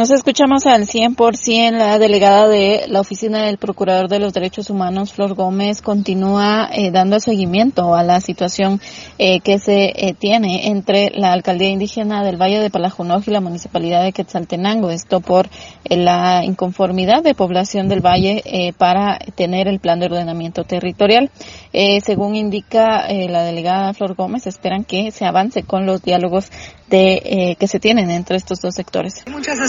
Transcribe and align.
Nos 0.00 0.10
escuchamos 0.12 0.64
al 0.64 0.86
100%. 0.86 1.72
La 1.72 1.98
delegada 1.98 2.48
de 2.48 2.86
la 2.88 3.00
Oficina 3.00 3.44
del 3.44 3.58
Procurador 3.58 4.08
de 4.08 4.18
los 4.18 4.32
Derechos 4.32 4.70
Humanos, 4.70 5.12
Flor 5.12 5.34
Gómez, 5.34 5.82
continúa 5.82 6.70
eh, 6.72 6.90
dando 6.90 7.20
seguimiento 7.20 7.94
a 7.94 8.02
la 8.02 8.22
situación 8.22 8.80
eh, 9.18 9.40
que 9.40 9.58
se 9.58 9.92
eh, 9.94 10.14
tiene 10.18 10.68
entre 10.68 11.10
la 11.10 11.34
Alcaldía 11.34 11.68
Indígena 11.68 12.24
del 12.24 12.40
Valle 12.40 12.60
de 12.60 12.70
Palajunoj 12.70 13.24
y 13.26 13.30
la 13.30 13.42
Municipalidad 13.42 14.02
de 14.02 14.12
Quetzaltenango. 14.12 14.88
Esto 14.88 15.20
por 15.20 15.50
la 15.84 16.46
inconformidad 16.46 17.22
de 17.22 17.34
población 17.34 17.90
del 17.90 18.00
Valle 18.00 18.72
para 18.78 19.18
tener 19.34 19.68
el 19.68 19.80
plan 19.80 20.00
de 20.00 20.06
ordenamiento 20.06 20.64
territorial. 20.64 21.30
según 22.02 22.36
indica 22.36 23.06
la 23.28 23.42
delegada 23.42 23.92
Flor 23.92 24.14
Gómez, 24.14 24.46
esperan 24.46 24.84
que 24.84 25.10
se 25.10 25.26
avance 25.26 25.62
con 25.62 25.84
los 25.84 26.02
diálogos 26.02 26.50
de, 26.88 27.56
que 27.58 27.66
se 27.66 27.78
tienen 27.80 28.10
entre 28.10 28.36
estos 28.36 28.60
dos 28.60 28.74
sectores. 28.74 29.24
Muchas 29.28 29.60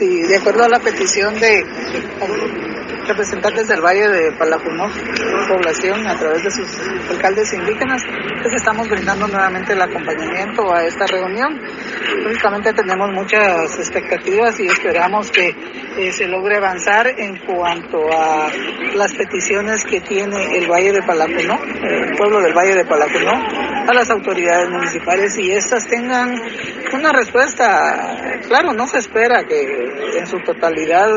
y 0.00 0.22
de 0.22 0.36
acuerdo 0.36 0.64
a 0.64 0.68
la 0.68 0.78
petición 0.78 1.38
de 1.38 1.62
representantes 3.06 3.68
del 3.68 3.80
Valle 3.80 4.08
de 4.08 4.32
Palajunoj, 4.32 4.90
población, 5.48 6.06
a 6.06 6.14
través 6.16 6.44
de 6.44 6.50
sus 6.50 6.66
alcaldes 7.10 7.52
indígenas, 7.52 8.02
pues 8.42 8.54
estamos 8.54 8.88
brindando 8.88 9.26
nuevamente 9.28 9.72
el 9.72 9.82
acompañamiento 9.82 10.72
a 10.72 10.84
esta 10.84 11.06
reunión. 11.06 11.60
Lógicamente 12.22 12.72
tenemos 12.72 13.10
muchas 13.12 13.78
expectativas 13.78 14.58
y 14.60 14.66
esperamos 14.66 15.30
que 15.30 15.54
eh, 15.98 16.12
se 16.12 16.26
logre 16.26 16.56
avanzar 16.56 17.06
en 17.08 17.36
cuanto 17.38 17.98
a 18.12 18.50
las 18.94 19.14
peticiones 19.14 19.84
que 19.84 20.00
tiene 20.00 20.58
el 20.58 20.70
Valle 20.70 20.92
de 20.92 21.02
Palajunoj, 21.02 21.60
el 21.82 22.16
pueblo 22.16 22.40
del 22.40 22.54
Valle 22.54 22.74
de 22.76 22.84
Palajunoj, 22.84 23.57
a 23.88 23.94
las 23.94 24.10
autoridades 24.10 24.68
municipales 24.68 25.38
y 25.38 25.50
estas 25.50 25.86
tengan 25.86 26.38
una 26.92 27.10
respuesta. 27.10 28.38
Claro, 28.46 28.74
no 28.74 28.86
se 28.86 28.98
espera 28.98 29.44
que 29.44 30.18
en 30.18 30.26
su 30.26 30.38
totalidad 30.40 31.08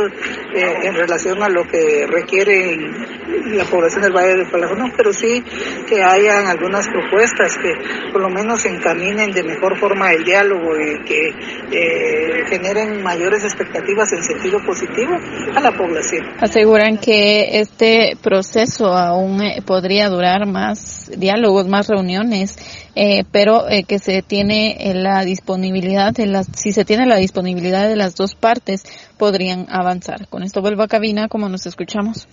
eh, 0.55 0.76
en 0.84 0.95
relación 0.95 1.43
a 1.43 1.49
lo 1.49 1.67
que 1.67 2.07
requiere 2.07 2.79
la 3.32 3.65
población 3.65 4.04
del 4.04 4.13
Valle 4.13 4.35
de 4.37 4.46
Palajón, 4.46 4.91
pero 4.96 5.13
sí 5.13 5.43
que 5.87 6.04
hayan 6.04 6.48
algunas 6.48 6.87
propuestas 6.87 7.57
que 7.57 8.12
por 8.12 8.21
lo 8.21 8.29
menos 8.29 8.65
encaminen 8.65 9.32
de 9.32 9.43
mejor 9.43 9.77
forma 9.79 10.12
el 10.12 10.23
diálogo 10.23 10.71
y 10.77 11.05
que 11.05 11.29
eh, 11.71 12.46
generen 12.48 13.01
mayores 13.04 13.43
expectativas 13.43 14.12
en 14.13 14.23
sentido 14.23 14.60
positivo 14.65 15.15
a 15.55 15.60
la 15.60 15.71
población. 15.71 16.23
Aseguran 16.40 16.98
que 16.98 17.60
este 17.60 18.18
proceso 18.21 18.93
aún 18.93 19.41
eh, 19.41 19.62
podría 19.66 20.10
durar 20.10 20.45
más 20.45 21.12
diálogos, 21.18 21.68
más 21.68 21.88
reuniones, 21.88 22.57
eh, 22.95 23.23
pero 23.32 23.63
que 23.88 23.99
se 23.99 24.21
tiene 24.21 24.77
la 24.95 25.23
disponibilidad 25.23 26.13
de 26.13 26.26
las, 26.26 26.48
si 26.54 26.73
se 26.73 26.84
tiene 26.84 27.05
la 27.05 27.16
disponibilidad 27.16 27.88
de 27.88 27.95
las 27.95 28.16
dos 28.16 28.35
partes, 28.35 28.84
podrían 29.18 29.68
avanzar. 29.70 30.27
Con 30.27 30.43
esto 30.43 30.62
vuelvo 30.62 30.84
a 30.84 30.88
cabina, 30.88 31.27
como 31.27 31.48
nos 31.48 31.66
escuchamos. 31.66 32.27